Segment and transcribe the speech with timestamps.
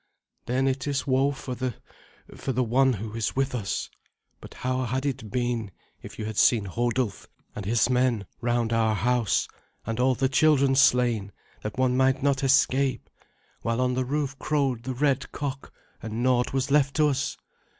[0.47, 1.75] "Then it is woe for the
[2.33, 3.87] for the one who is with us.
[4.39, 5.69] But how had it been
[6.01, 9.47] if you had seen Hodulf and his men round our house,
[9.85, 13.11] and all the children slain that one might not escape,
[13.61, 15.71] while on the roof crowed the red cock,
[16.01, 17.37] and naught was left to us?